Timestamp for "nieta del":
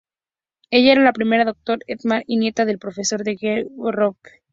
2.37-2.79